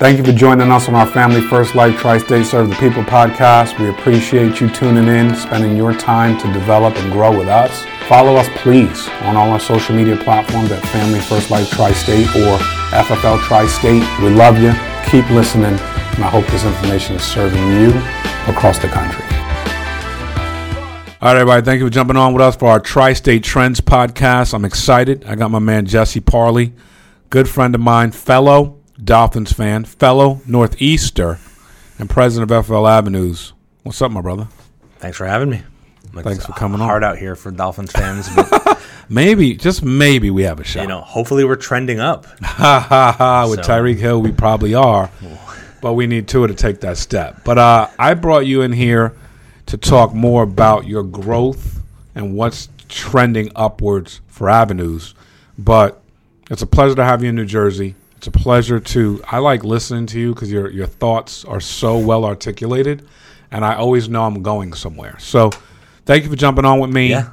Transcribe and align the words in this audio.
Thank 0.00 0.16
you 0.16 0.24
for 0.24 0.32
joining 0.32 0.70
us 0.70 0.88
on 0.88 0.94
our 0.94 1.06
Family 1.06 1.42
First 1.42 1.74
Life 1.74 1.98
Tri 1.98 2.16
State 2.16 2.46
Serve 2.46 2.70
the 2.70 2.74
People 2.76 3.02
podcast. 3.02 3.78
We 3.78 3.90
appreciate 3.90 4.58
you 4.58 4.70
tuning 4.70 5.06
in, 5.08 5.34
spending 5.36 5.76
your 5.76 5.92
time 5.92 6.38
to 6.38 6.50
develop 6.54 6.96
and 6.96 7.12
grow 7.12 7.36
with 7.36 7.48
us. 7.48 7.84
Follow 8.08 8.34
us, 8.36 8.48
please, 8.62 9.10
on 9.24 9.36
all 9.36 9.50
our 9.50 9.60
social 9.60 9.94
media 9.94 10.16
platforms 10.16 10.72
at 10.72 10.82
Family 10.86 11.20
First 11.20 11.50
Life 11.50 11.68
Tri 11.68 11.92
State 11.92 12.26
or 12.28 12.56
FFL 12.96 13.42
Tri 13.42 13.66
State. 13.66 14.02
We 14.22 14.30
love 14.30 14.58
you. 14.58 14.72
Keep 15.10 15.28
listening, 15.32 15.66
and 15.66 16.24
I 16.24 16.30
hope 16.30 16.46
this 16.46 16.64
information 16.64 17.16
is 17.16 17.22
serving 17.22 17.62
you 17.78 17.90
across 18.50 18.78
the 18.78 18.88
country. 18.88 19.22
All 21.20 21.28
right, 21.28 21.36
everybody. 21.36 21.62
Thank 21.62 21.80
you 21.80 21.86
for 21.88 21.92
jumping 21.92 22.16
on 22.16 22.32
with 22.32 22.40
us 22.40 22.56
for 22.56 22.68
our 22.70 22.80
Tri 22.80 23.12
State 23.12 23.44
Trends 23.44 23.82
podcast. 23.82 24.54
I'm 24.54 24.64
excited. 24.64 25.26
I 25.26 25.34
got 25.34 25.50
my 25.50 25.58
man 25.58 25.84
Jesse 25.84 26.20
Parley, 26.20 26.72
good 27.28 27.50
friend 27.50 27.74
of 27.74 27.82
mine, 27.82 28.12
fellow 28.12 28.79
Dolphins 29.02 29.52
fan, 29.52 29.84
fellow 29.84 30.40
Northeaster, 30.46 31.38
and 31.98 32.10
president 32.10 32.50
of 32.50 32.66
FFL 32.66 32.88
Avenues. 32.88 33.52
What's 33.82 34.00
up, 34.02 34.10
my 34.10 34.20
brother? 34.20 34.48
Thanks 34.98 35.16
for 35.16 35.26
having 35.26 35.50
me. 35.50 35.62
Like 36.12 36.24
Thanks 36.24 36.44
for 36.44 36.52
coming 36.52 36.80
hard 36.80 37.04
on. 37.04 37.12
out 37.12 37.18
here 37.18 37.36
for 37.36 37.50
Dolphins 37.50 37.92
fans. 37.92 38.28
But, 38.34 38.82
maybe, 39.08 39.54
just 39.54 39.82
maybe, 39.82 40.30
we 40.30 40.42
have 40.42 40.60
a 40.60 40.64
shot. 40.64 40.82
You 40.82 40.88
know, 40.88 41.00
hopefully 41.00 41.44
we're 41.44 41.56
trending 41.56 42.00
up. 42.00 42.26
Ha 42.42 42.80
ha 42.80 43.12
ha! 43.16 43.46
With 43.48 43.64
so. 43.64 43.70
Tyreek 43.70 43.98
Hill, 43.98 44.20
we 44.20 44.32
probably 44.32 44.74
are, 44.74 45.10
but 45.80 45.94
we 45.94 46.06
need 46.06 46.28
Tua 46.28 46.48
to 46.48 46.54
take 46.54 46.80
that 46.80 46.98
step. 46.98 47.42
But 47.44 47.58
uh, 47.58 47.88
I 47.98 48.14
brought 48.14 48.46
you 48.46 48.62
in 48.62 48.72
here 48.72 49.16
to 49.66 49.78
talk 49.78 50.12
more 50.12 50.42
about 50.42 50.86
your 50.86 51.04
growth 51.04 51.80
and 52.14 52.34
what's 52.34 52.68
trending 52.88 53.50
upwards 53.54 54.20
for 54.26 54.50
avenues. 54.50 55.14
But 55.56 56.02
it's 56.50 56.62
a 56.62 56.66
pleasure 56.66 56.96
to 56.96 57.04
have 57.04 57.22
you 57.22 57.28
in 57.28 57.36
New 57.36 57.46
Jersey. 57.46 57.94
It's 58.20 58.26
a 58.26 58.30
pleasure 58.30 58.78
to. 58.78 59.22
I 59.28 59.38
like 59.38 59.64
listening 59.64 60.04
to 60.08 60.20
you 60.20 60.34
because 60.34 60.52
your 60.52 60.70
your 60.70 60.86
thoughts 60.86 61.42
are 61.46 61.58
so 61.58 61.96
well 61.96 62.26
articulated, 62.26 63.08
and 63.50 63.64
I 63.64 63.76
always 63.76 64.10
know 64.10 64.24
I'm 64.24 64.42
going 64.42 64.74
somewhere. 64.74 65.18
So, 65.18 65.48
thank 66.04 66.24
you 66.24 66.28
for 66.28 66.36
jumping 66.36 66.66
on 66.66 66.80
with 66.80 66.90
me. 66.90 67.08
Yeah. 67.08 67.30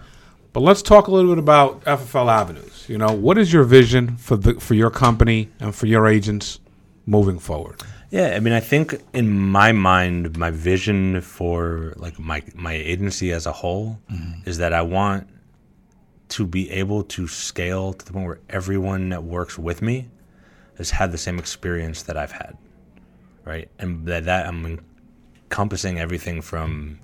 But 0.53 0.61
let's 0.61 0.81
talk 0.81 1.07
a 1.07 1.11
little 1.11 1.29
bit 1.29 1.39
about 1.39 1.83
FFL 1.83 2.31
Avenues. 2.31 2.85
You 2.87 2.97
know, 2.97 3.11
what 3.11 3.37
is 3.37 3.51
your 3.51 3.65
vision 3.65 4.15
for 4.15 4.37
the 4.37 4.53
for 4.61 4.75
your 4.75 4.89
company 4.89 5.49
and 5.59 5.75
for 5.75 5.87
your 5.87 6.07
agents 6.07 6.61
moving 7.05 7.37
forward? 7.37 7.83
Yeah, 8.09 8.27
I 8.33 8.39
mean, 8.39 8.53
I 8.53 8.61
think 8.61 8.95
in 9.11 9.37
my 9.37 9.73
mind, 9.73 10.37
my 10.37 10.51
vision 10.51 11.19
for 11.19 11.95
like 11.97 12.17
my 12.17 12.43
my 12.55 12.71
agency 12.71 13.33
as 13.33 13.45
a 13.45 13.51
whole 13.51 13.99
mm-hmm. 14.09 14.47
is 14.47 14.59
that 14.59 14.71
I 14.71 14.83
want 14.83 15.27
to 16.29 16.47
be 16.47 16.71
able 16.71 17.03
to 17.03 17.27
scale 17.27 17.91
to 17.91 18.05
the 18.05 18.13
point 18.13 18.25
where 18.25 18.39
everyone 18.49 19.09
that 19.09 19.25
works 19.25 19.57
with 19.57 19.81
me 19.81 20.07
has 20.77 20.91
had 20.91 21.11
the 21.11 21.17
same 21.17 21.39
experience 21.39 22.03
that 22.03 22.17
I've 22.17 22.31
had, 22.31 22.57
right? 23.45 23.69
And 23.79 24.05
that 24.07 24.25
that 24.25 24.47
I'm 24.47 24.79
encompassing 25.45 25.99
everything 25.99 26.41
from 26.41 26.99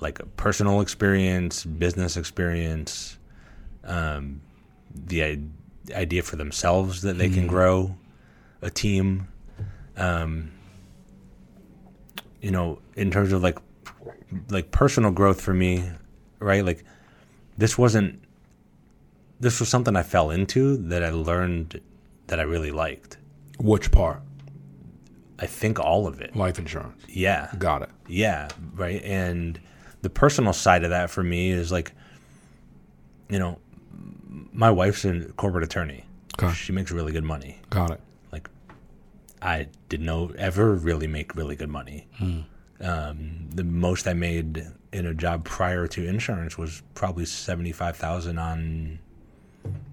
like 0.00 0.20
a 0.20 0.26
personal 0.26 0.80
experience, 0.80 1.64
business 1.64 2.16
experience, 2.16 3.18
um, 3.84 4.40
the 4.94 5.40
idea 5.94 6.22
for 6.22 6.36
themselves 6.36 7.02
that 7.02 7.18
they 7.18 7.26
mm-hmm. 7.26 7.34
can 7.34 7.46
grow 7.46 7.96
a 8.62 8.70
team 8.70 9.28
um, 9.96 10.50
you 12.40 12.50
know, 12.50 12.80
in 12.94 13.10
terms 13.10 13.32
of 13.32 13.42
like 13.42 13.58
like 14.50 14.70
personal 14.70 15.10
growth 15.10 15.40
for 15.40 15.54
me, 15.54 15.84
right? 16.38 16.64
Like 16.64 16.84
this 17.56 17.78
wasn't 17.78 18.22
this 19.40 19.60
was 19.60 19.68
something 19.68 19.96
I 19.96 20.02
fell 20.02 20.30
into 20.30 20.76
that 20.88 21.02
I 21.02 21.10
learned 21.10 21.80
that 22.26 22.40
I 22.40 22.42
really 22.42 22.70
liked. 22.70 23.18
Which 23.58 23.90
part? 23.90 24.22
I 25.38 25.46
think 25.46 25.78
all 25.78 26.06
of 26.06 26.20
it. 26.20 26.34
Life 26.34 26.58
insurance. 26.58 27.02
Yeah. 27.08 27.50
Got 27.58 27.82
it. 27.82 27.90
Yeah, 28.08 28.48
right. 28.74 29.02
And 29.04 29.60
the 30.02 30.10
personal 30.10 30.52
side 30.52 30.84
of 30.84 30.90
that 30.90 31.10
for 31.10 31.22
me 31.22 31.50
is 31.50 31.70
like 31.70 31.92
you 33.28 33.38
know, 33.38 33.58
my 34.52 34.70
wife's 34.70 35.04
a 35.04 35.24
corporate 35.36 35.64
attorney. 35.64 36.04
Okay. 36.38 36.52
She 36.52 36.72
makes 36.72 36.90
really 36.90 37.12
good 37.12 37.24
money. 37.24 37.60
Got 37.70 37.92
it. 37.92 38.00
Like, 38.30 38.48
I 39.40 39.68
didn't 39.88 40.06
know 40.06 40.32
ever 40.36 40.74
really 40.74 41.06
make 41.06 41.34
really 41.34 41.56
good 41.56 41.70
money. 41.70 42.06
Hmm. 42.18 42.40
Um, 42.80 43.48
the 43.54 43.64
most 43.64 44.06
I 44.06 44.12
made 44.12 44.66
in 44.92 45.06
a 45.06 45.14
job 45.14 45.44
prior 45.44 45.86
to 45.88 46.06
insurance 46.06 46.58
was 46.58 46.82
probably 46.94 47.24
seventy 47.24 47.72
five 47.72 47.96
thousand 47.96 48.38
on 48.38 48.98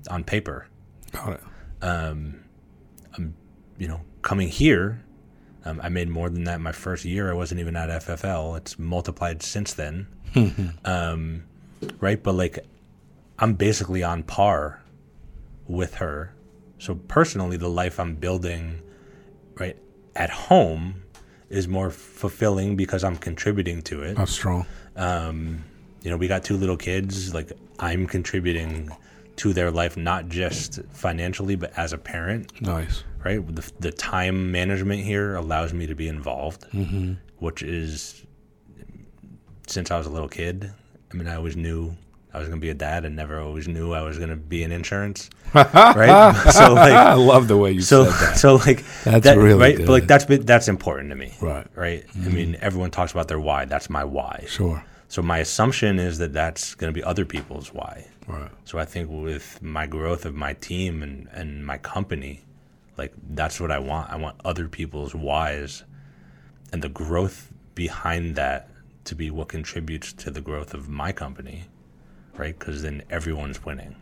on 0.09 0.25
paper. 0.25 0.67
Got 1.13 1.33
it. 1.33 1.41
Um, 1.83 2.39
I'm, 3.15 3.35
you 3.77 3.87
know, 3.87 4.01
coming 4.21 4.47
here, 4.47 5.03
um, 5.65 5.79
I 5.83 5.89
made 5.89 6.09
more 6.09 6.29
than 6.29 6.45
that 6.45 6.61
my 6.61 6.71
first 6.71 7.05
year. 7.05 7.29
I 7.29 7.33
wasn't 7.33 7.59
even 7.59 7.75
at 7.75 7.89
FFL. 7.89 8.57
It's 8.57 8.79
multiplied 8.79 9.43
since 9.43 9.73
then. 9.73 10.07
um, 10.85 11.43
right, 11.99 12.21
but 12.21 12.33
like, 12.33 12.59
I'm 13.37 13.53
basically 13.53 14.03
on 14.03 14.23
par 14.23 14.81
with 15.67 15.95
her. 15.95 16.33
So 16.79 16.95
personally, 16.95 17.57
the 17.57 17.69
life 17.69 17.99
I'm 17.99 18.15
building 18.15 18.81
right 19.55 19.77
at 20.15 20.29
home 20.29 21.03
is 21.49 21.67
more 21.67 21.89
fulfilling 21.91 22.75
because 22.75 23.03
I'm 23.03 23.15
contributing 23.17 23.81
to 23.83 24.03
it. 24.03 24.15
That's 24.15 24.31
strong. 24.31 24.65
Um, 24.95 25.63
you 26.01 26.09
know, 26.09 26.17
we 26.17 26.27
got 26.27 26.43
two 26.43 26.57
little 26.57 26.77
kids. 26.77 27.33
Like 27.33 27.51
I'm 27.79 28.07
contributing 28.07 28.91
to 29.37 29.53
their 29.53 29.71
life, 29.71 29.97
not 29.97 30.29
just 30.29 30.79
financially, 30.91 31.55
but 31.55 31.77
as 31.77 31.93
a 31.93 31.97
parent. 31.97 32.61
Nice. 32.61 33.03
Right. 33.23 33.45
The, 33.55 33.71
the 33.79 33.91
time 33.91 34.51
management 34.51 35.01
here 35.01 35.35
allows 35.35 35.73
me 35.73 35.87
to 35.87 35.95
be 35.95 36.07
involved, 36.07 36.69
mm-hmm. 36.71 37.13
which 37.37 37.63
is 37.63 38.25
since 39.67 39.91
I 39.91 39.97
was 39.97 40.07
a 40.07 40.09
little 40.09 40.27
kid. 40.27 40.71
I 41.11 41.15
mean, 41.15 41.27
I 41.27 41.35
always 41.35 41.55
knew 41.55 41.95
I 42.33 42.39
was 42.39 42.47
going 42.47 42.59
to 42.59 42.61
be 42.61 42.69
a 42.69 42.73
dad 42.73 43.05
and 43.05 43.15
never 43.15 43.39
always 43.39 43.67
knew 43.67 43.93
I 43.93 44.01
was 44.01 44.17
going 44.17 44.31
to 44.31 44.35
be 44.35 44.63
in 44.63 44.71
insurance. 44.71 45.29
right? 45.53 46.33
So 46.51 46.73
like 46.73 46.93
I 46.93 47.13
love 47.13 47.47
the 47.47 47.57
way 47.57 47.71
you 47.71 47.81
so, 47.81 48.05
said 48.05 48.13
that. 48.13 48.37
So 48.37 48.55
like 48.55 48.83
that's 49.03 49.23
that, 49.23 49.37
really 49.37 49.59
right? 49.59 49.77
Good. 49.77 49.85
But 49.85 49.91
like 49.93 50.07
that's 50.07 50.25
that's 50.25 50.67
important 50.67 51.09
to 51.11 51.15
me. 51.15 51.33
Right. 51.39 51.67
Right? 51.75 52.07
Mm-hmm. 52.07 52.27
I 52.27 52.31
mean, 52.31 52.57
everyone 52.59 52.89
talks 52.89 53.11
about 53.11 53.27
their 53.27 53.39
why. 53.39 53.65
That's 53.65 53.89
my 53.89 54.03
why. 54.03 54.45
Sure. 54.47 54.83
So 55.13 55.21
my 55.21 55.39
assumption 55.39 55.99
is 55.99 56.17
that 56.17 56.33
that's 56.33 56.73
going 56.75 56.91
to 56.91 56.97
be 56.99 57.03
other 57.03 57.25
people's 57.25 57.73
why. 57.73 58.07
Right. 58.27 58.49
So 58.65 58.79
I 58.79 58.85
think 58.85 59.09
with 59.11 59.61
my 59.61 59.85
growth 59.85 60.25
of 60.25 60.33
my 60.33 60.53
team 60.53 61.03
and 61.03 61.27
and 61.31 61.65
my 61.65 61.77
company, 61.77 62.35
like 62.97 63.13
that's 63.39 63.59
what 63.59 63.71
I 63.71 63.79
want. 63.79 64.11
I 64.11 64.15
want 64.15 64.35
other 64.43 64.67
people's 64.67 65.13
whys 65.13 65.83
and 66.71 66.81
the 66.81 66.89
growth 66.89 67.51
behind 67.75 68.35
that 68.35 68.69
to 69.05 69.15
be 69.15 69.29
what 69.29 69.49
contributes 69.49 70.13
to 70.13 70.31
the 70.31 70.41
growth 70.41 70.73
of 70.73 70.89
my 70.89 71.11
company 71.11 71.65
right? 72.37 72.57
Because 72.57 72.81
then 72.81 73.03
everyone's 73.09 73.63
winning. 73.63 73.95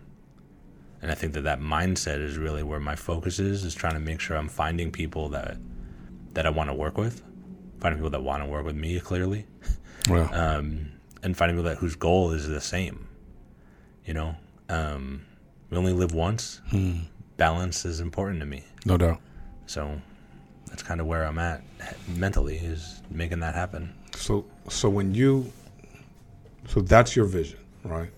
And 1.01 1.11
I 1.11 1.16
think 1.16 1.33
that 1.33 1.41
that 1.41 1.59
mindset 1.59 2.23
is 2.23 2.38
really 2.38 2.63
where 2.63 2.79
my 2.79 2.95
focus 2.95 3.39
is, 3.39 3.63
is 3.63 3.73
trying 3.73 3.94
to 3.94 4.00
make 4.00 4.19
sure 4.19 4.38
I'm 4.38 4.50
finding 4.50 4.91
people 4.91 5.29
that 5.29 5.57
that 6.33 6.45
I 6.45 6.50
want 6.50 6.69
to 6.69 6.73
work 6.73 6.97
with, 6.97 7.21
finding 7.79 7.97
people 8.00 8.11
that 8.11 8.21
want 8.21 8.44
to 8.44 8.50
work 8.50 8.66
with 8.66 8.75
me 8.75 9.00
clearly, 9.00 9.45
well. 10.09 10.33
um, 10.33 10.91
and 11.23 11.35
finding 11.35 11.57
people 11.57 11.69
that 11.69 11.77
whose 11.77 11.95
goal 11.95 12.31
is 12.31 12.47
the 12.47 12.61
same. 12.61 13.07
You 14.05 14.13
know, 14.13 14.35
um, 14.69 15.25
we 15.69 15.77
only 15.77 15.93
live 15.93 16.13
once. 16.13 16.61
Hmm. 16.69 16.99
Balance 17.37 17.85
is 17.85 17.99
important 17.99 18.39
to 18.39 18.45
me. 18.45 18.63
No 18.85 18.97
doubt. 18.97 19.19
So 19.65 20.01
that's 20.67 20.83
kind 20.83 21.01
of 21.01 21.07
where 21.07 21.25
I'm 21.25 21.39
at 21.39 21.63
mentally 22.07 22.57
is 22.57 23.01
making 23.09 23.39
that 23.39 23.55
happen. 23.55 23.93
So, 24.15 24.45
so 24.69 24.89
when 24.89 25.13
you, 25.13 25.51
so 26.67 26.81
that's 26.81 27.15
your 27.15 27.25
vision, 27.25 27.59
right? 27.83 28.11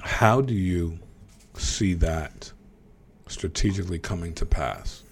How 0.00 0.40
do 0.40 0.54
you 0.54 0.98
see 1.56 1.94
that 1.94 2.52
strategically 3.26 3.98
coming 3.98 4.32
to 4.34 4.46
pass? 4.46 5.02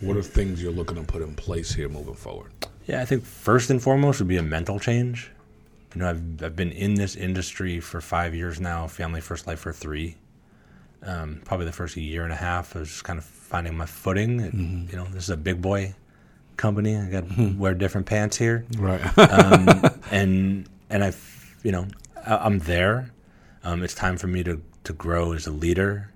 What 0.00 0.16
are 0.16 0.22
things 0.22 0.62
you're 0.62 0.72
looking 0.72 0.96
to 0.96 1.02
put 1.02 1.22
in 1.22 1.34
place 1.34 1.74
here 1.74 1.88
moving 1.88 2.14
forward? 2.14 2.52
Yeah, 2.88 3.02
I 3.02 3.04
think 3.04 3.24
first 3.24 3.68
and 3.68 3.82
foremost 3.82 4.18
would 4.18 4.28
be 4.28 4.38
a 4.38 4.42
mental 4.42 4.80
change. 4.80 5.30
You 5.94 6.00
know, 6.00 6.08
I've, 6.08 6.42
I've 6.42 6.56
been 6.56 6.72
in 6.72 6.94
this 6.94 7.16
industry 7.16 7.80
for 7.80 8.00
five 8.00 8.34
years 8.34 8.60
now, 8.60 8.86
Family 8.86 9.20
First 9.20 9.46
Life 9.46 9.60
for 9.60 9.74
three. 9.74 10.16
Um, 11.02 11.42
probably 11.44 11.66
the 11.66 11.72
first 11.72 11.96
year 11.96 12.24
and 12.24 12.32
a 12.32 12.36
half, 12.36 12.74
I 12.74 12.80
was 12.80 12.88
just 12.88 13.04
kind 13.04 13.18
of 13.18 13.24
finding 13.26 13.76
my 13.76 13.84
footing. 13.84 14.40
Mm-hmm. 14.40 14.90
You 14.90 14.96
know, 14.96 15.04
this 15.04 15.24
is 15.24 15.30
a 15.30 15.36
big 15.36 15.60
boy 15.60 15.94
company. 16.56 16.96
I 16.96 17.10
got 17.10 17.28
to 17.28 17.34
mm-hmm. 17.34 17.58
wear 17.58 17.74
different 17.74 18.06
pants 18.06 18.38
here. 18.38 18.64
Right. 18.78 19.18
um, 19.18 19.90
and, 20.10 20.66
and 20.88 21.04
I, 21.04 21.12
you 21.62 21.72
know, 21.72 21.86
I, 22.26 22.36
I'm 22.38 22.58
there. 22.60 23.12
Um, 23.64 23.82
it's 23.82 23.94
time 23.94 24.16
for 24.16 24.28
me 24.28 24.42
to, 24.44 24.62
to 24.84 24.94
grow 24.94 25.34
as 25.34 25.46
a 25.46 25.52
leader. 25.52 26.10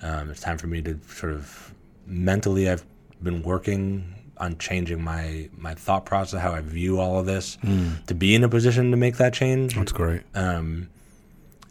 Um, 0.00 0.30
it's 0.30 0.40
time 0.40 0.56
for 0.56 0.68
me 0.68 0.82
to 0.82 1.00
sort 1.08 1.32
of 1.32 1.74
mentally, 2.06 2.70
I've 2.70 2.84
been 3.22 3.42
working 3.42 4.21
on 4.38 4.58
changing 4.58 5.02
my, 5.02 5.48
my 5.56 5.74
thought 5.74 6.04
process, 6.04 6.40
how 6.40 6.52
I 6.52 6.60
view 6.60 6.98
all 7.00 7.18
of 7.18 7.26
this, 7.26 7.58
mm. 7.62 8.04
to 8.06 8.14
be 8.14 8.34
in 8.34 8.42
a 8.44 8.48
position 8.48 8.90
to 8.90 8.96
make 8.96 9.16
that 9.18 9.32
change. 9.34 9.74
That's 9.74 9.92
great. 9.92 10.22
Um, 10.34 10.88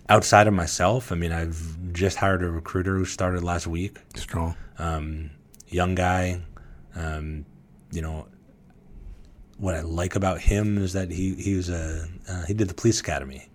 outside 0.09 0.47
of 0.47 0.53
myself, 0.53 1.11
I 1.11 1.15
mean, 1.15 1.31
I've 1.31 1.77
just 1.93 2.17
hired 2.17 2.43
a 2.43 2.49
recruiter 2.49 2.97
who 2.97 3.05
started 3.05 3.43
last 3.43 3.67
week. 3.67 3.97
Strong. 4.15 4.55
Um, 4.79 5.31
young 5.67 5.95
guy, 5.95 6.41
Um, 6.95 7.45
you 7.91 8.01
know, 8.01 8.27
what 9.57 9.75
I 9.75 9.81
like 9.81 10.15
about 10.15 10.41
him 10.41 10.77
is 10.77 10.93
that 10.93 11.11
he 11.11 11.35
he 11.35 11.55
was 11.55 11.69
a 11.69 12.07
uh, 12.27 12.45
he 12.45 12.53
did 12.53 12.67
the 12.67 12.73
police 12.73 12.99
academy 12.99 13.47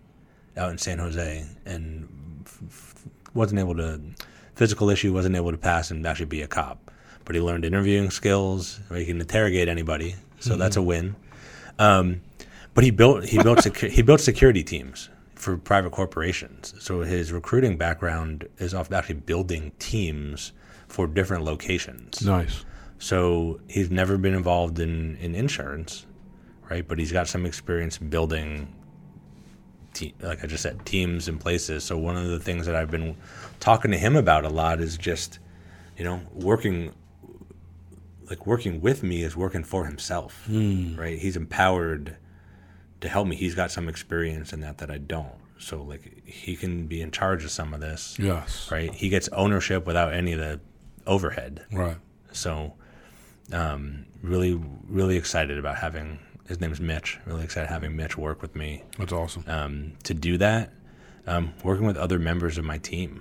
out 0.56 0.70
in 0.70 0.78
San 0.78 0.98
Jose 0.98 1.44
and 1.64 2.08
f- 2.46 2.60
f- 2.68 3.04
wasn't 3.34 3.60
able 3.60 3.74
to 3.76 4.00
physical 4.54 4.88
issue 4.88 5.12
wasn't 5.12 5.34
able 5.36 5.50
to 5.50 5.58
pass 5.58 5.90
and 5.90 6.06
actually 6.06 6.26
be 6.26 6.42
a 6.42 6.46
cop, 6.46 6.90
but 7.26 7.34
he 7.34 7.40
learned 7.42 7.66
interviewing 7.66 8.10
skills. 8.10 8.80
He 8.94 9.04
can 9.04 9.20
interrogate 9.20 9.68
anybody, 9.68 10.14
so 10.40 10.56
that's 10.56 10.76
a 10.76 10.82
win. 10.82 11.14
Um, 11.78 12.22
but 12.72 12.84
he 12.84 12.90
built 12.90 13.24
he 13.24 13.42
built 13.42 13.58
secu- 13.58 13.90
he 13.90 14.00
built 14.00 14.20
security 14.20 14.64
teams 14.64 15.10
for 15.34 15.58
private 15.58 15.92
corporations. 15.92 16.74
So 16.78 17.02
his 17.02 17.32
recruiting 17.32 17.76
background 17.76 18.48
is 18.58 18.72
off 18.72 18.90
actually 18.90 19.16
building 19.16 19.72
teams 19.78 20.52
for 20.88 21.06
different 21.06 21.44
locations. 21.44 22.24
Nice. 22.24 22.64
So 22.98 23.60
he's 23.68 23.90
never 23.90 24.16
been 24.16 24.34
involved 24.34 24.78
in, 24.78 25.16
in 25.16 25.34
insurance, 25.34 26.06
right? 26.70 26.86
But 26.86 26.98
he's 26.98 27.12
got 27.12 27.28
some 27.28 27.44
experience 27.44 27.98
building, 27.98 28.72
te- 29.92 30.14
like 30.20 30.42
I 30.42 30.46
just 30.46 30.62
said, 30.62 30.84
teams 30.86 31.28
and 31.28 31.38
places. 31.38 31.84
So 31.84 31.98
one 31.98 32.16
of 32.16 32.28
the 32.28 32.40
things 32.40 32.66
that 32.66 32.74
I've 32.74 32.90
been 32.90 33.16
talking 33.60 33.90
to 33.90 33.98
him 33.98 34.16
about 34.16 34.44
a 34.44 34.48
lot 34.48 34.80
is 34.80 34.96
just, 34.96 35.38
you 35.98 36.04
know, 36.04 36.20
working, 36.32 36.92
like 38.28 38.46
working 38.46 38.80
with 38.80 39.02
me 39.02 39.22
is 39.22 39.36
working 39.36 39.64
for 39.64 39.86
himself, 39.86 40.46
right? 40.48 41.18
He's 41.18 41.36
empowered 41.36 42.16
to 43.00 43.08
help 43.08 43.26
me. 43.28 43.36
He's 43.36 43.54
got 43.54 43.70
some 43.70 43.88
experience 43.88 44.52
in 44.52 44.60
that 44.60 44.78
that 44.78 44.90
I 44.90 44.98
don't. 44.98 45.34
So 45.58 45.82
like 45.82 46.26
he 46.26 46.56
can 46.56 46.86
be 46.86 47.00
in 47.00 47.10
charge 47.10 47.44
of 47.44 47.50
some 47.50 47.72
of 47.72 47.80
this, 47.80 48.16
Yes. 48.18 48.68
right? 48.70 48.92
He 48.94 49.08
gets 49.08 49.28
ownership 49.28 49.86
without 49.86 50.12
any 50.12 50.32
of 50.32 50.38
the 50.40 50.60
overhead. 51.06 51.64
Right. 51.72 51.96
So, 52.32 52.74
um, 53.52 54.06
really, 54.22 54.60
really 54.88 55.16
excited 55.16 55.58
about 55.58 55.76
having 55.76 56.18
his 56.48 56.60
name 56.60 56.72
is 56.72 56.80
Mitch. 56.80 57.18
Really 57.26 57.42
excited 57.44 57.68
having 57.68 57.96
Mitch 57.96 58.16
work 58.16 58.40
with 58.42 58.54
me 58.54 58.82
That's 58.98 59.12
awesome. 59.12 59.44
um, 59.48 59.92
to 60.04 60.14
do 60.14 60.36
that. 60.38 60.72
Um, 61.26 61.54
working 61.64 61.86
with 61.86 61.96
other 61.96 62.18
members 62.20 62.56
of 62.58 62.64
my 62.64 62.78
team 62.78 63.20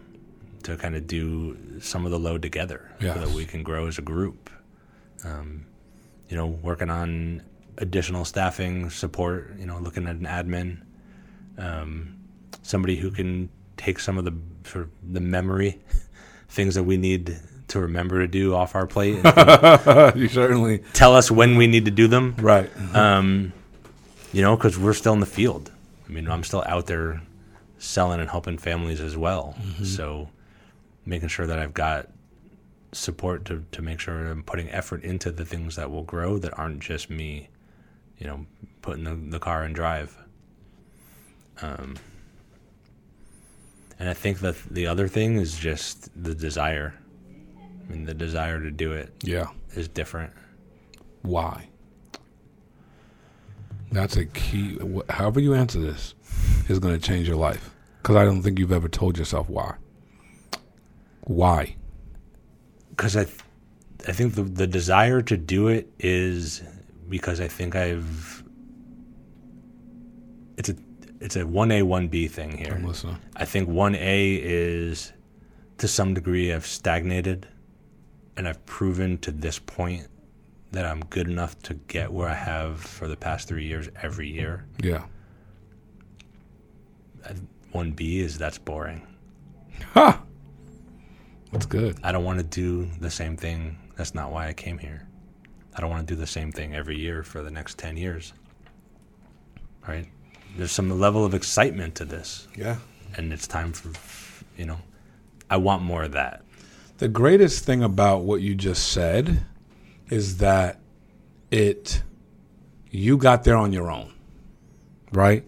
to 0.64 0.76
kind 0.78 0.96
of 0.96 1.08
do 1.08 1.58
some 1.80 2.06
of 2.06 2.12
the 2.12 2.20
load 2.20 2.42
together 2.42 2.92
so 3.00 3.14
that 3.14 3.30
we 3.30 3.46
can 3.46 3.64
grow 3.64 3.88
as 3.88 3.98
a 3.98 4.02
group. 4.04 4.50
Um, 5.26 5.66
you 6.30 6.38
know, 6.38 6.48
working 6.48 6.90
on 6.90 7.42
additional 7.78 8.26
staffing 8.26 8.90
support. 8.90 9.56
You 9.58 9.66
know, 9.66 9.80
looking 9.80 10.08
at 10.08 10.16
an 10.16 10.26
admin, 10.26 10.82
um, 11.58 12.18
somebody 12.62 12.96
who 12.96 13.12
can 13.12 13.50
take 13.78 14.00
some 14.00 14.18
of 14.18 14.26
the 14.26 14.34
sort 14.70 14.86
of 14.86 14.92
the 15.14 15.20
memory 15.20 15.80
things 16.50 16.76
that 16.76 16.84
we 16.84 16.98
need 16.98 17.38
to 17.68 17.80
remember 17.80 18.20
to 18.20 18.28
do 18.28 18.54
off 18.54 18.76
our 18.76 18.88
plate. 18.88 19.16
you 20.16 20.28
certainly 20.30 20.80
tell 20.94 21.16
us 21.16 21.32
when 21.32 21.58
we 21.58 21.68
need 21.68 21.86
to 21.86 21.92
do 21.92 22.08
them. 22.08 22.36
right. 22.40 22.70
Um, 22.96 23.54
you 24.32 24.42
know, 24.42 24.56
because 24.58 24.78
we're 24.78 24.94
still 24.94 25.14
in 25.14 25.22
the 25.22 25.26
field. 25.26 25.72
I 26.08 26.12
mean, 26.12 26.30
I'm 26.30 26.44
still 26.44 26.64
out 26.68 26.88
there 26.88 27.22
selling 27.78 28.20
and 28.20 28.30
helping 28.30 28.58
families 28.58 29.00
as 29.00 29.16
well. 29.16 29.56
So, 29.82 30.30
making 31.06 31.30
sure 31.30 31.48
that 31.48 31.58
I've 31.58 31.74
got 31.74 32.10
support 32.96 33.46
to, 33.46 33.64
to 33.72 33.82
make 33.82 34.00
sure 34.00 34.28
I'm 34.28 34.44
putting 34.44 34.70
effort 34.70 35.04
into 35.04 35.32
the 35.32 35.46
things 35.46 35.76
that 35.76 35.92
will 35.92 36.04
grow 36.04 36.38
that 36.40 36.58
aren't 36.58 36.80
just 36.80 37.10
me, 37.10 37.50
you 38.18 38.28
know, 38.28 38.46
putting 38.82 39.04
the, 39.04 39.16
the 39.16 39.40
car 39.40 39.64
in 39.66 39.74
drive. 39.74 40.18
Um, 41.62 41.96
and 44.00 44.10
I 44.10 44.14
think 44.14 44.40
that 44.40 44.56
the 44.70 44.88
other 44.88 45.08
thing 45.08 45.38
is 45.38 45.58
just 45.58 46.10
the 46.22 46.36
desire. 46.36 46.94
I 47.58 47.92
mean, 47.92 48.06
the 48.06 48.14
desire 48.14 48.60
to 48.60 48.72
do 48.72 48.94
it 48.94 49.14
Yeah. 49.24 49.48
is 49.76 49.88
different. 49.88 50.34
Why? 51.22 51.70
That's 53.92 54.18
a 54.18 54.26
key. 54.26 54.78
However 55.10 55.40
you 55.40 55.54
answer 55.54 55.80
this 55.80 56.14
is 56.68 56.80
going 56.80 57.00
to 57.00 57.02
change 57.06 57.28
your 57.28 57.38
life. 57.38 57.70
Because 58.02 58.18
I 58.18 58.26
don't 58.26 58.42
think 58.42 58.60
you've 58.60 58.72
ever 58.72 58.90
told 58.90 59.18
yourself 59.18 59.50
why. 59.50 59.76
Why? 61.22 61.76
Because 62.96 63.16
I, 63.18 63.26
th- 63.26 63.40
I 64.08 64.12
think 64.12 64.36
the 64.36 64.44
the 64.44 64.68
desire 64.68 65.22
to 65.22 65.38
do 65.38 65.68
it 65.68 65.92
is 66.00 66.64
because 67.10 67.40
I 67.42 67.48
think 67.48 67.76
I've. 67.76 68.44
It's 70.58 70.70
a 70.70 70.76
it's 71.20 71.36
a 71.36 71.46
one 71.46 71.72
A 71.72 71.82
one 71.84 72.08
B 72.08 72.28
thing 72.28 72.58
here. 72.58 72.74
I'm 72.76 72.86
listening. 72.86 73.18
I 73.36 73.46
think 73.46 73.68
one 73.68 73.96
A 73.96 74.36
is, 74.42 75.12
to 75.80 75.88
some 75.88 76.14
degree, 76.14 76.54
I've 76.54 76.66
stagnated, 76.66 77.48
and 78.38 78.48
I've 78.48 78.66
proven 78.66 79.18
to 79.20 79.32
this 79.32 79.60
point 79.60 80.08
that 80.72 80.86
I'm 80.86 81.02
good 81.06 81.28
enough 81.28 81.58
to 81.64 81.74
get 81.74 82.12
where 82.12 82.28
I 82.30 82.34
have 82.34 82.80
for 82.80 83.08
the 83.08 83.16
past 83.16 83.48
three 83.48 83.66
years 83.66 83.90
every 84.02 84.30
year. 84.30 84.66
Yeah. 84.82 85.06
One 87.72 87.92
B 87.92 88.20
is 88.20 88.38
that's 88.38 88.58
boring. 88.58 89.06
Ha! 89.94 90.22
That's 91.56 91.66
good. 91.66 91.98
I 92.04 92.12
don't 92.12 92.24
want 92.24 92.40
to 92.40 92.44
do 92.44 92.86
the 93.00 93.10
same 93.10 93.38
thing. 93.38 93.78
That's 93.98 94.14
not 94.14 94.32
why 94.32 94.48
I 94.48 94.54
came 94.54 94.78
here. 94.78 95.08
I 95.76 95.82
don't 95.82 95.90
want 95.90 96.08
to 96.08 96.14
do 96.14 96.20
the 96.20 96.28
same 96.28 96.52
thing 96.52 96.76
every 96.76 96.98
year 96.98 97.24
for 97.24 97.42
the 97.42 97.52
next 97.52 97.78
10 97.78 97.98
years. 97.98 98.34
Right? 99.88 100.08
There's 100.58 100.72
some 100.72 101.00
level 101.00 101.26
of 101.26 101.34
excitement 101.34 101.96
to 101.96 102.06
this, 102.06 102.48
Yeah. 102.56 102.78
and 103.18 103.32
it's 103.34 103.48
time 103.48 103.74
for, 103.74 103.90
you 104.58 104.66
know, 104.66 104.78
I 105.50 105.58
want 105.58 105.84
more 105.84 106.04
of 106.04 106.14
that. 106.14 106.44
The 106.98 107.08
greatest 107.10 107.66
thing 107.66 107.84
about 107.84 108.20
what 108.24 108.42
you 108.42 108.56
just 108.56 108.92
said 108.92 109.46
is 110.10 110.38
that 110.38 110.80
it 111.52 112.04
you 112.90 113.18
got 113.18 113.44
there 113.44 113.58
on 113.58 113.74
your 113.74 113.92
own. 113.92 114.14
Right? 115.12 115.44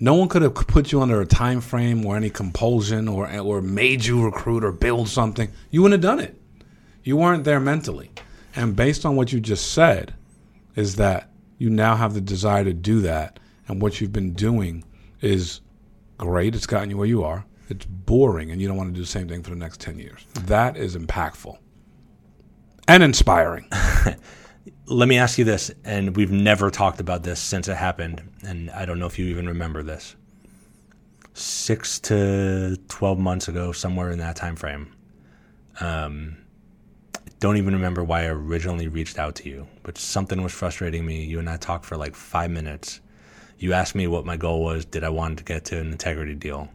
No 0.00 0.14
one 0.14 0.28
could 0.28 0.42
have 0.42 0.54
put 0.54 0.92
you 0.92 1.02
under 1.02 1.20
a 1.20 1.26
time 1.26 1.60
frame 1.60 2.06
or 2.06 2.16
any 2.16 2.30
compulsion 2.30 3.08
or 3.08 3.28
or 3.38 3.60
made 3.60 4.04
you 4.04 4.24
recruit 4.24 4.64
or 4.64 4.72
build 4.72 5.08
something. 5.08 5.50
You 5.70 5.82
wouldn't 5.82 6.02
have 6.02 6.18
done 6.18 6.24
it. 6.24 6.40
You 7.02 7.16
weren't 7.16 7.44
there 7.44 7.60
mentally. 7.60 8.10
And 8.54 8.76
based 8.76 9.04
on 9.04 9.16
what 9.16 9.32
you 9.32 9.40
just 9.40 9.72
said 9.72 10.14
is 10.76 10.96
that 10.96 11.30
you 11.58 11.70
now 11.70 11.96
have 11.96 12.14
the 12.14 12.20
desire 12.20 12.64
to 12.64 12.72
do 12.72 13.00
that 13.00 13.40
and 13.66 13.82
what 13.82 14.00
you've 14.00 14.12
been 14.12 14.32
doing 14.32 14.84
is 15.20 15.60
great. 16.16 16.54
It's 16.54 16.66
gotten 16.66 16.90
you 16.90 16.96
where 16.96 17.06
you 17.06 17.22
are. 17.24 17.44
It's 17.68 17.84
boring, 17.84 18.50
and 18.50 18.62
you 18.62 18.66
don't 18.66 18.78
want 18.78 18.88
to 18.88 18.94
do 18.94 19.02
the 19.02 19.06
same 19.06 19.28
thing 19.28 19.42
for 19.42 19.50
the 19.50 19.56
next 19.56 19.80
10 19.80 19.98
years. 19.98 20.24
That 20.46 20.76
is 20.78 20.96
impactful 20.96 21.58
and 22.86 23.02
inspiring. 23.02 23.68
Let 24.86 25.08
me 25.08 25.18
ask 25.18 25.38
you 25.38 25.44
this, 25.44 25.70
and 25.84 26.16
we've 26.16 26.30
never 26.30 26.70
talked 26.70 27.00
about 27.00 27.22
this 27.22 27.40
since 27.40 27.68
it 27.68 27.76
happened, 27.76 28.22
and 28.42 28.70
I 28.70 28.84
don't 28.84 28.98
know 28.98 29.06
if 29.06 29.18
you 29.18 29.26
even 29.26 29.46
remember 29.48 29.82
this. 29.82 30.16
Six 31.34 32.00
to 32.00 32.76
12 32.88 33.18
months 33.18 33.48
ago, 33.48 33.72
somewhere 33.72 34.10
in 34.10 34.18
that 34.18 34.36
time 34.36 34.56
frame, 34.56 34.94
um, 35.80 36.38
don't 37.40 37.56
even 37.56 37.74
remember 37.74 38.02
why 38.02 38.22
I 38.22 38.28
originally 38.28 38.88
reached 38.88 39.18
out 39.18 39.36
to 39.36 39.48
you, 39.48 39.68
but 39.84 39.96
something 39.96 40.42
was 40.42 40.52
frustrating 40.52 41.06
me. 41.06 41.24
You 41.24 41.38
and 41.38 41.48
I 41.48 41.56
talked 41.56 41.84
for 41.84 41.96
like 41.96 42.16
five 42.16 42.50
minutes. 42.50 43.00
You 43.58 43.72
asked 43.72 43.94
me 43.94 44.06
what 44.06 44.24
my 44.24 44.36
goal 44.36 44.64
was. 44.64 44.84
Did 44.84 45.04
I 45.04 45.10
want 45.10 45.38
to 45.38 45.44
get 45.44 45.64
to 45.66 45.78
an 45.78 45.92
integrity 45.92 46.34
deal? 46.34 46.68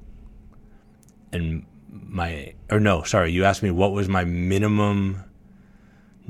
And 1.32 1.66
my, 1.90 2.54
or 2.72 2.80
no, 2.80 3.04
sorry, 3.04 3.32
you 3.32 3.44
asked 3.44 3.64
me 3.64 3.72
what 3.72 3.92
was 3.92 4.08
my 4.08 4.24
minimum 4.24 5.24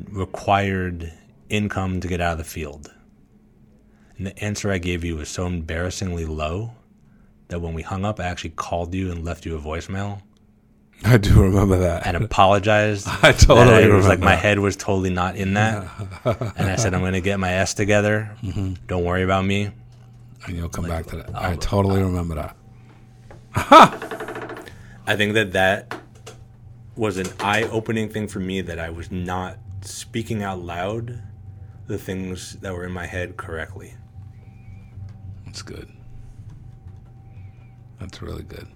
required 0.09 1.13
income 1.53 1.99
to 2.01 2.07
get 2.07 2.21
out 2.21 2.33
of 2.33 2.37
the 2.39 2.43
field. 2.43 2.93
And 4.17 4.27
the 4.27 4.37
answer 4.43 4.71
I 4.71 4.77
gave 4.77 5.03
you 5.03 5.15
was 5.17 5.29
so 5.29 5.45
embarrassingly 5.45 6.25
low 6.25 6.71
that 7.47 7.59
when 7.59 7.73
we 7.73 7.81
hung 7.81 8.05
up, 8.05 8.19
I 8.19 8.25
actually 8.25 8.51
called 8.51 8.93
you 8.93 9.11
and 9.11 9.23
left 9.23 9.45
you 9.45 9.55
a 9.55 9.59
voicemail 9.59 10.21
I 11.05 11.17
do 11.17 11.41
remember 11.41 11.79
that. 11.79 12.07
and 12.07 12.17
apologized. 12.17 13.07
I 13.23 13.31
totally 13.31 13.67
that 13.67 13.83
it 13.83 13.93
was 13.93 14.07
like 14.07 14.19
my 14.19 14.35
head 14.35 14.59
was 14.59 14.75
totally 14.75 15.09
not 15.09 15.35
in 15.35 15.55
that. 15.55 15.87
and 16.57 16.69
I 16.69 16.75
said, 16.75 16.93
I'm 16.93 17.01
going 17.01 17.13
to 17.13 17.21
get 17.21 17.39
my 17.39 17.51
S 17.53 17.73
together. 17.73 18.35
Mm-hmm. 18.41 18.85
Don't 18.87 19.03
worry 19.03 19.23
about 19.23 19.45
me. 19.45 19.69
and 20.45 20.55
you'll 20.55 20.69
come 20.69 20.87
back 20.87 21.05
to 21.07 21.17
that. 21.17 21.35
I 21.35 21.55
totally 21.57 22.01
remember 22.01 22.35
that. 22.35 22.55
I 25.05 25.15
think 25.15 25.33
that 25.33 25.51
that 25.53 25.99
was 26.95 27.17
an 27.17 27.27
eye 27.39 27.63
opening 27.63 28.09
thing 28.09 28.27
for 28.27 28.39
me 28.39 28.61
that 28.61 28.79
I 28.79 28.89
was 28.89 29.11
not 29.11 29.57
speaking 29.81 30.43
out 30.43 30.59
loud 30.59 31.21
the 31.87 31.97
things 31.97 32.53
that 32.61 32.73
were 32.73 32.85
in 32.85 32.91
my 32.91 33.05
head 33.05 33.37
correctly. 33.37 33.95
That's 35.45 35.61
good. 35.61 35.91
That's 37.99 38.21
really 38.21 38.43
good. 38.43 38.67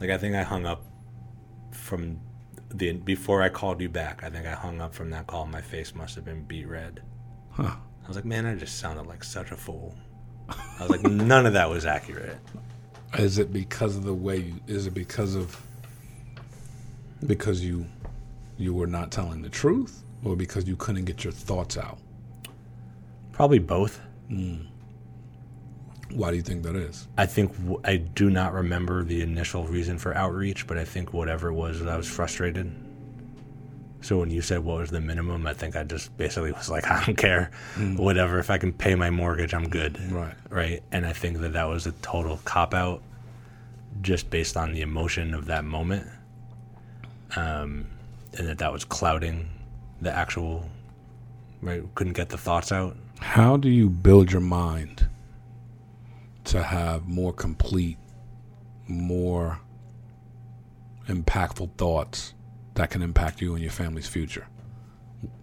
Like 0.00 0.10
I 0.10 0.18
think 0.18 0.34
I 0.34 0.42
hung 0.42 0.66
up 0.66 0.84
from 1.72 2.20
the 2.70 2.92
before 2.92 3.42
I 3.42 3.48
called 3.48 3.80
you 3.80 3.88
back. 3.88 4.22
I 4.22 4.30
think 4.30 4.46
I 4.46 4.54
hung 4.54 4.80
up 4.80 4.94
from 4.94 5.10
that 5.10 5.26
call. 5.26 5.46
My 5.46 5.60
face 5.60 5.94
must 5.94 6.14
have 6.14 6.24
been 6.24 6.42
beet 6.44 6.68
red. 6.68 7.02
Huh. 7.50 7.74
I 8.04 8.08
was 8.08 8.16
like, 8.16 8.24
man, 8.24 8.46
I 8.46 8.54
just 8.54 8.78
sounded 8.78 9.06
like 9.06 9.22
such 9.22 9.50
a 9.50 9.56
fool. 9.56 9.94
I 10.48 10.82
was 10.82 10.90
like, 10.90 11.02
none 11.10 11.46
of 11.46 11.52
that 11.52 11.68
was 11.68 11.86
accurate. 11.86 12.38
Is 13.18 13.38
it 13.38 13.52
because 13.52 13.96
of 13.96 14.04
the 14.04 14.14
way 14.14 14.38
you? 14.38 14.54
Is 14.66 14.86
it 14.86 14.94
because 14.94 15.34
of 15.34 15.60
because 17.26 17.64
you 17.64 17.86
you 18.56 18.72
were 18.74 18.86
not 18.86 19.10
telling 19.10 19.42
the 19.42 19.48
truth, 19.48 20.02
or 20.24 20.36
because 20.36 20.66
you 20.66 20.76
couldn't 20.76 21.04
get 21.04 21.24
your 21.24 21.32
thoughts 21.32 21.76
out? 21.76 21.98
Probably 23.32 23.58
both. 23.58 24.00
Why 26.12 26.30
do 26.30 26.36
you 26.36 26.42
think 26.42 26.62
that 26.64 26.76
is? 26.76 27.08
I 27.16 27.26
think 27.26 27.56
w- 27.58 27.80
I 27.84 27.96
do 27.96 28.30
not 28.30 28.52
remember 28.52 29.04
the 29.04 29.22
initial 29.22 29.64
reason 29.64 29.96
for 29.98 30.14
outreach, 30.16 30.66
but 30.66 30.76
I 30.76 30.84
think 30.84 31.12
whatever 31.12 31.48
it 31.48 31.54
was, 31.54 31.82
I 31.82 31.96
was 31.96 32.08
frustrated. 32.08 32.70
So 34.02 34.18
when 34.18 34.30
you 34.30 34.40
said 34.40 34.60
what 34.60 34.78
was 34.78 34.90
the 34.90 35.00
minimum, 35.00 35.46
I 35.46 35.52
think 35.54 35.76
I 35.76 35.84
just 35.84 36.16
basically 36.16 36.52
was 36.60 36.68
like, 36.68 36.90
I 36.90 37.04
don't 37.04 37.16
care, 37.16 37.50
whatever. 37.96 38.38
If 38.38 38.50
I 38.50 38.58
can 38.58 38.72
pay 38.72 38.94
my 38.94 39.10
mortgage, 39.10 39.54
I'm 39.54 39.68
good. 39.68 40.00
Right. 40.10 40.34
Right. 40.48 40.82
And 40.90 41.06
I 41.06 41.12
think 41.12 41.38
that 41.38 41.52
that 41.52 41.64
was 41.68 41.86
a 41.86 41.92
total 41.92 42.40
cop 42.44 42.74
out, 42.74 43.02
just 44.02 44.30
based 44.30 44.56
on 44.56 44.72
the 44.72 44.80
emotion 44.80 45.32
of 45.34 45.46
that 45.46 45.64
moment, 45.64 46.06
um, 47.36 47.86
and 48.36 48.48
that 48.48 48.58
that 48.58 48.72
was 48.72 48.84
clouding 48.84 49.48
the 50.00 50.14
actual. 50.14 50.68
Right. 51.62 51.82
Couldn't 51.94 52.14
get 52.14 52.30
the 52.30 52.38
thoughts 52.38 52.72
out. 52.72 52.96
How 53.20 53.56
do 53.56 53.68
you 53.68 53.90
build 53.90 54.32
your 54.32 54.40
mind 54.40 55.08
to 56.44 56.62
have 56.62 57.06
more 57.06 57.32
complete, 57.32 57.98
more 58.88 59.60
impactful 61.06 61.70
thoughts 61.76 62.32
that 62.74 62.90
can 62.90 63.02
impact 63.02 63.42
you 63.42 63.54
and 63.54 63.62
your 63.62 63.72
family's 63.72 64.08
future? 64.08 64.46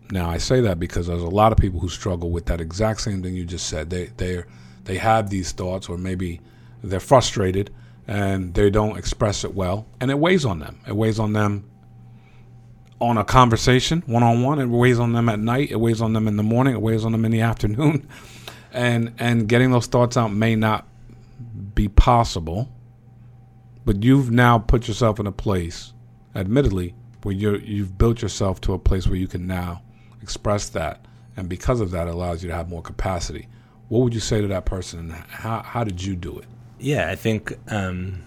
Now, 0.09 0.29
I 0.29 0.37
say 0.37 0.61
that 0.61 0.79
because 0.79 1.07
there's 1.07 1.21
a 1.21 1.27
lot 1.27 1.51
of 1.51 1.57
people 1.57 1.79
who 1.79 1.89
struggle 1.89 2.31
with 2.31 2.45
that 2.45 2.61
exact 2.61 3.01
same 3.01 3.21
thing 3.21 3.35
you 3.35 3.45
just 3.45 3.67
said. 3.67 3.89
They 3.89 4.05
they 4.17 4.43
they 4.85 4.97
have 4.97 5.29
these 5.29 5.51
thoughts, 5.51 5.89
or 5.89 5.97
maybe 5.97 6.41
they're 6.81 6.99
frustrated 6.99 7.71
and 8.07 8.53
they 8.53 8.69
don't 8.69 8.97
express 8.97 9.43
it 9.43 9.53
well, 9.53 9.85
and 9.99 10.09
it 10.09 10.17
weighs 10.17 10.45
on 10.45 10.59
them. 10.59 10.79
It 10.87 10.95
weighs 10.95 11.19
on 11.19 11.33
them 11.33 11.69
on 12.99 13.17
a 13.17 13.23
conversation 13.23 14.03
one 14.05 14.23
on 14.23 14.41
one. 14.41 14.59
It 14.59 14.67
weighs 14.67 14.99
on 14.99 15.13
them 15.13 15.29
at 15.29 15.39
night. 15.39 15.71
It 15.71 15.79
weighs 15.79 16.01
on 16.01 16.13
them 16.13 16.27
in 16.27 16.37
the 16.37 16.43
morning. 16.43 16.73
It 16.73 16.81
weighs 16.81 17.05
on 17.05 17.11
them 17.11 17.25
in 17.25 17.31
the 17.31 17.41
afternoon, 17.51 18.07
and 18.71 19.13
and 19.19 19.47
getting 19.47 19.71
those 19.71 19.87
thoughts 19.87 20.17
out 20.17 20.33
may 20.33 20.55
not 20.55 20.87
be 21.75 21.87
possible. 21.87 22.69
But 23.85 24.03
you've 24.03 24.31
now 24.31 24.59
put 24.59 24.87
yourself 24.87 25.19
in 25.19 25.27
a 25.27 25.31
place, 25.31 25.93
admittedly, 26.35 26.93
where 27.23 27.33
you 27.33 27.57
you've 27.57 27.97
built 27.97 28.21
yourself 28.21 28.59
to 28.61 28.73
a 28.73 28.79
place 28.79 29.07
where 29.07 29.15
you 29.15 29.27
can 29.27 29.47
now 29.47 29.81
express 30.21 30.69
that, 30.69 31.05
and 31.37 31.47
because 31.47 31.79
of 31.79 31.91
that, 31.91 32.07
it 32.07 32.13
allows 32.13 32.43
you 32.43 32.49
to 32.49 32.55
have 32.55 32.69
more 32.69 32.81
capacity. 32.81 33.47
What 33.87 33.99
would 33.99 34.13
you 34.13 34.19
say 34.19 34.41
to 34.41 34.47
that 34.47 34.65
person, 34.65 34.99
and 34.99 35.11
how 35.11 35.61
how 35.63 35.83
did 35.83 36.03
you 36.03 36.15
do 36.15 36.37
it? 36.39 36.45
Yeah, 36.79 37.09
I 37.09 37.15
think 37.15 37.57
um, 37.69 38.23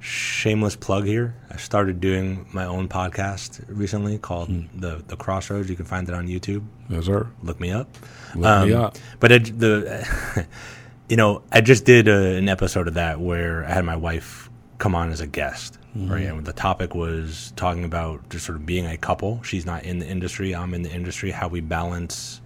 shameless 0.00 0.76
plug 0.76 1.04
here. 1.04 1.34
I 1.50 1.56
started 1.56 2.00
doing 2.00 2.46
my 2.52 2.64
own 2.64 2.88
podcast 2.88 3.62
recently 3.68 4.18
called 4.18 4.48
hmm. 4.48 4.62
the 4.74 5.02
the 5.06 5.16
Crossroads. 5.16 5.70
You 5.70 5.76
can 5.76 5.84
find 5.84 6.08
it 6.08 6.14
on 6.14 6.26
YouTube. 6.26 6.64
Yes, 6.88 7.04
sir. 7.04 7.28
Look 7.42 7.60
me 7.60 7.70
up. 7.70 7.88
Look 8.34 8.66
me 8.66 8.72
um, 8.74 8.84
up. 8.84 8.98
But 9.20 9.32
it, 9.32 9.58
the 9.58 10.46
you 11.08 11.16
know 11.16 11.42
I 11.52 11.60
just 11.60 11.84
did 11.84 12.08
a, 12.08 12.36
an 12.36 12.48
episode 12.48 12.88
of 12.88 12.94
that 12.94 13.20
where 13.20 13.64
I 13.64 13.72
had 13.72 13.84
my 13.84 13.96
wife 13.96 14.50
come 14.78 14.94
on 14.94 15.10
as 15.10 15.20
a 15.20 15.26
guest. 15.26 15.76
Right, 15.92 16.28
hmm. 16.28 16.38
and 16.38 16.46
the 16.46 16.52
topic 16.52 16.94
was 16.94 17.52
talking 17.56 17.84
about 17.84 18.28
just 18.30 18.46
sort 18.46 18.56
of 18.56 18.64
being 18.64 18.86
a 18.86 18.96
couple. 18.96 19.42
She's 19.42 19.66
not 19.66 19.84
in 19.84 19.98
the 19.98 20.06
industry. 20.06 20.54
I'm 20.54 20.72
in 20.72 20.82
the 20.82 20.90
industry. 20.90 21.32
How 21.32 21.48
we 21.48 21.60
balance 21.60 22.40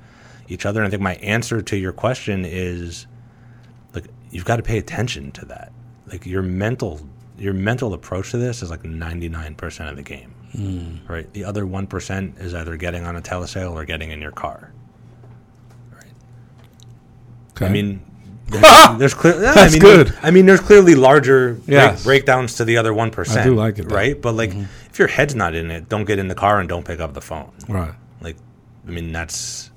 each 0.49 0.67
other. 0.67 0.81
And 0.81 0.87
I 0.87 0.91
think 0.91 1.03
my 1.03 1.15
answer 1.17 1.63
to 1.63 1.77
your 1.77 1.93
question 1.93 2.45
is 2.45 3.07
like 3.95 4.07
you've 4.31 4.45
got 4.45 4.57
to 4.57 4.63
pay 4.63 4.79
attention 4.79 5.31
to 5.33 5.45
that. 5.47 5.73
Like 6.07 6.27
your 6.27 6.43
mental 6.43 7.07
your 7.39 7.55
mental 7.55 7.95
approach 7.95 8.31
to 8.31 8.39
this 8.39 8.63
is 8.63 8.71
like 8.71 8.83
99% 8.83 9.91
of 9.91 9.97
the 9.97 10.03
game. 10.03 11.01
Right? 11.09 11.31
The 11.33 11.45
other 11.45 11.65
1% 11.65 12.41
is 12.41 12.55
either 12.55 12.77
getting 12.77 13.05
on 13.05 13.17
a 13.17 13.21
telesale 13.21 13.73
or 13.73 13.85
getting 13.85 14.11
in 14.11 14.21
your 14.21 14.31
car. 14.31 14.73
Okay. 17.57 17.67
I 17.67 17.69
mean 17.69 18.05
there's, 18.47 18.99
there's 18.99 19.15
clear 19.15 19.41
yeah, 19.43 19.51
I 19.51 19.55
That's 19.55 19.73
mean, 19.73 19.83
good. 19.83 20.15
I 20.23 20.31
mean 20.31 20.47
there's 20.47 20.61
clearly 20.61 20.95
larger 20.95 21.55
break- 21.55 22.03
breakdowns 22.03 22.55
to 22.57 22.65
the 22.65 22.77
other 22.77 22.93
1%. 22.93 23.37
I 23.37 23.45
do 23.45 23.55
like 23.55 23.79
it, 23.79 23.89
though. 23.89 23.95
Right? 23.95 24.21
But 24.21 24.35
like 24.35 24.53
if 24.91 24.99
your 24.99 25.09
head's 25.09 25.35
not 25.35 25.55
in 25.55 25.71
it, 25.71 25.89
don't 25.89 26.05
get 26.05 26.19
in 26.19 26.29
the 26.29 26.35
car 26.35 26.61
and 26.61 26.69
don't 26.69 26.85
pick 26.85 27.01
up 27.01 27.15
the 27.15 27.21
phone. 27.21 27.51
right. 27.69 27.95
Like, 28.21 28.37
I 28.87 28.91
mean, 28.91 29.13
that's 29.13 29.71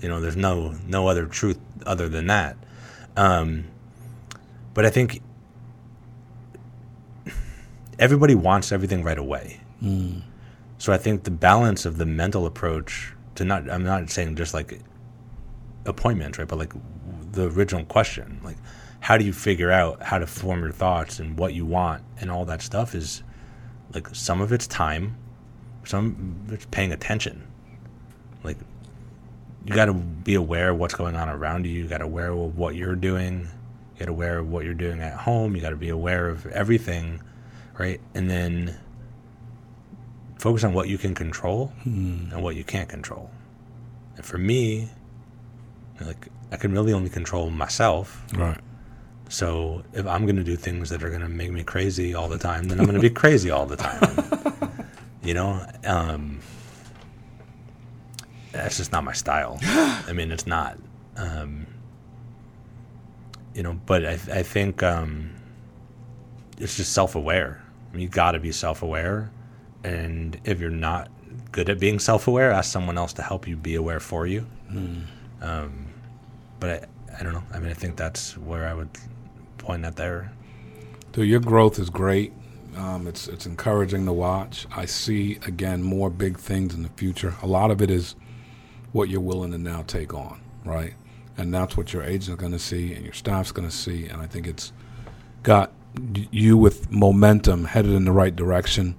you 0.00 0.08
know, 0.08 0.20
there's 0.20 0.36
no 0.36 0.74
no 0.86 1.08
other 1.08 1.26
truth 1.26 1.58
other 1.86 2.08
than 2.08 2.26
that. 2.26 2.56
Um, 3.16 3.64
but 4.74 4.84
I 4.84 4.90
think 4.90 5.22
everybody 7.98 8.34
wants 8.34 8.72
everything 8.72 9.02
right 9.02 9.18
away. 9.18 9.60
Hmm. 9.80 10.20
So 10.78 10.92
I 10.92 10.98
think 10.98 11.24
the 11.24 11.30
balance 11.30 11.86
of 11.86 11.98
the 11.98 12.06
mental 12.06 12.46
approach 12.46 13.14
to 13.36 13.44
not 13.44 13.70
I'm 13.70 13.84
not 13.84 14.10
saying 14.10 14.36
just 14.36 14.54
like 14.54 14.80
appointments, 15.86 16.38
right? 16.38 16.48
But 16.48 16.58
like 16.58 16.72
the 17.32 17.50
original 17.50 17.84
question, 17.84 18.40
like 18.42 18.56
how 19.00 19.18
do 19.18 19.24
you 19.24 19.32
figure 19.32 19.70
out 19.70 20.02
how 20.02 20.18
to 20.18 20.26
form 20.26 20.60
your 20.60 20.72
thoughts 20.72 21.20
and 21.20 21.38
what 21.38 21.54
you 21.54 21.66
want 21.66 22.02
and 22.20 22.30
all 22.30 22.44
that 22.46 22.62
stuff 22.62 22.94
is 22.94 23.22
like 23.92 24.08
some 24.14 24.40
of 24.40 24.52
it's 24.52 24.66
time, 24.66 25.16
some 25.84 26.46
it's 26.50 26.66
paying 26.70 26.92
attention. 26.92 27.46
Like 28.42 28.58
you 29.64 29.74
got 29.74 29.86
to 29.86 29.94
be 29.94 30.34
aware 30.34 30.70
of 30.70 30.78
what's 30.78 30.94
going 30.94 31.16
on 31.16 31.28
around 31.28 31.66
you. 31.66 31.72
You 31.72 31.88
got 31.88 31.98
to 31.98 32.04
aware 32.04 32.30
of 32.30 32.56
what 32.56 32.74
you're 32.74 32.96
doing. 32.96 33.48
You 33.94 33.98
got 34.00 34.04
to 34.06 34.10
aware 34.10 34.38
of 34.38 34.50
what 34.50 34.64
you're 34.64 34.74
doing 34.74 35.00
at 35.00 35.14
home. 35.14 35.54
You 35.54 35.62
got 35.62 35.70
to 35.70 35.76
be 35.76 35.88
aware 35.88 36.28
of 36.28 36.46
everything, 36.46 37.22
right? 37.78 38.00
And 38.14 38.28
then 38.28 38.78
focus 40.38 40.64
on 40.64 40.74
what 40.74 40.88
you 40.88 40.98
can 40.98 41.14
control 41.14 41.72
and 41.84 42.42
what 42.42 42.56
you 42.56 42.64
can't 42.64 42.88
control. 42.88 43.30
And 44.16 44.24
for 44.24 44.38
me, 44.38 44.88
like 46.00 46.28
I 46.52 46.56
can 46.56 46.72
really 46.72 46.92
only 46.92 47.10
control 47.10 47.50
myself. 47.50 48.22
Right. 48.34 48.58
So 49.28 49.82
if 49.92 50.06
I'm 50.06 50.26
going 50.26 50.36
to 50.36 50.44
do 50.44 50.56
things 50.56 50.90
that 50.90 51.02
are 51.02 51.08
going 51.08 51.22
to 51.22 51.28
make 51.28 51.50
me 51.50 51.64
crazy 51.64 52.14
all 52.14 52.28
the 52.28 52.38
time, 52.38 52.64
then 52.68 52.78
I'm 52.78 52.86
going 52.86 52.96
to 52.96 53.00
be 53.00 53.10
crazy 53.22 53.50
all 53.50 53.66
the 53.66 53.76
time. 53.76 54.70
you 55.22 55.34
know, 55.34 55.66
um, 55.84 56.40
that's 58.52 58.76
just 58.76 58.92
not 58.92 59.02
my 59.02 59.12
style. 59.12 59.58
I 59.62 60.12
mean, 60.12 60.30
it's 60.30 60.46
not. 60.46 60.78
Um, 61.16 61.66
you 63.54 63.62
know, 63.62 63.74
but 63.86 64.04
I, 64.04 64.12
I 64.12 64.42
think 64.42 64.82
um, 64.82 65.30
it's 66.58 66.76
just 66.76 66.92
self-aware. 66.92 67.63
You 67.98 68.08
got 68.08 68.32
to 68.32 68.40
be 68.40 68.52
self-aware, 68.52 69.30
and 69.82 70.40
if 70.44 70.60
you're 70.60 70.70
not 70.70 71.10
good 71.52 71.68
at 71.68 71.78
being 71.78 71.98
self-aware, 71.98 72.52
ask 72.52 72.72
someone 72.72 72.98
else 72.98 73.12
to 73.14 73.22
help 73.22 73.46
you 73.46 73.56
be 73.56 73.74
aware 73.74 74.00
for 74.00 74.26
you. 74.26 74.46
Um, 75.40 75.86
but 76.58 76.70
I, 76.70 77.20
I 77.20 77.22
don't 77.22 77.32
know. 77.32 77.44
I 77.52 77.58
mean, 77.58 77.70
I 77.70 77.74
think 77.74 77.96
that's 77.96 78.36
where 78.38 78.66
I 78.66 78.74
would 78.74 78.90
point 79.58 79.84
at 79.84 79.96
there. 79.96 80.32
Dude, 81.12 81.28
your 81.28 81.40
growth 81.40 81.78
is 81.78 81.90
great. 81.90 82.32
Um, 82.76 83.06
it's 83.06 83.28
it's 83.28 83.46
encouraging 83.46 84.04
to 84.06 84.12
watch. 84.12 84.66
I 84.74 84.84
see 84.86 85.38
again 85.46 85.82
more 85.82 86.10
big 86.10 86.38
things 86.38 86.74
in 86.74 86.82
the 86.82 86.88
future. 86.96 87.34
A 87.42 87.46
lot 87.46 87.70
of 87.70 87.80
it 87.80 87.90
is 87.90 88.16
what 88.92 89.08
you're 89.08 89.20
willing 89.20 89.52
to 89.52 89.58
now 89.58 89.82
take 89.82 90.12
on, 90.12 90.40
right? 90.64 90.94
And 91.36 91.52
that's 91.54 91.76
what 91.76 91.92
your 91.92 92.02
agent's 92.02 92.30
are 92.30 92.36
going 92.36 92.52
to 92.52 92.58
see 92.58 92.94
and 92.94 93.04
your 93.04 93.14
staff's 93.14 93.52
going 93.52 93.68
to 93.68 93.74
see. 93.74 94.06
And 94.06 94.22
I 94.22 94.26
think 94.26 94.46
it's 94.46 94.72
got 95.42 95.72
you 96.30 96.56
with 96.56 96.90
momentum 96.90 97.64
headed 97.64 97.92
in 97.92 98.04
the 98.04 98.12
right 98.12 98.34
direction. 98.34 98.96